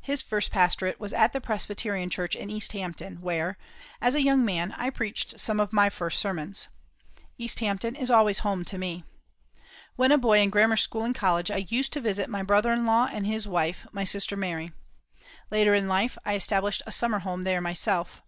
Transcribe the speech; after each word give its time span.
His 0.00 0.22
first 0.22 0.50
pastorate 0.50 0.98
was 0.98 1.12
at 1.12 1.34
the 1.34 1.40
Presbyterian 1.42 2.08
Church 2.08 2.34
in 2.34 2.48
East 2.48 2.72
Hampton, 2.72 3.20
where, 3.20 3.58
as 4.00 4.14
a 4.14 4.22
young 4.22 4.42
man, 4.42 4.72
I 4.72 4.88
preached 4.88 5.38
some 5.38 5.60
of 5.60 5.70
my 5.70 5.90
first 5.90 6.18
sermons. 6.18 6.68
East 7.36 7.60
Hampton 7.60 7.94
is 7.94 8.10
always 8.10 8.38
home 8.38 8.64
to 8.64 8.78
me. 8.78 9.04
When 9.96 10.12
a 10.12 10.16
boy 10.16 10.38
in 10.38 10.48
grammar 10.48 10.78
school 10.78 11.04
and 11.04 11.14
college 11.14 11.50
I 11.50 11.66
used 11.68 11.92
to 11.92 12.00
visit 12.00 12.30
my 12.30 12.42
brother 12.42 12.72
in 12.72 12.86
law 12.86 13.10
and 13.12 13.26
his 13.26 13.46
wife, 13.46 13.86
my 13.92 14.04
sister 14.04 14.34
Mary. 14.34 14.72
Later 15.50 15.74
in 15.74 15.88
life 15.88 16.16
I 16.24 16.36
established 16.36 16.80
a 16.86 16.90
summer 16.90 17.18
home 17.18 17.42
there 17.42 17.60
myself. 17.60 18.22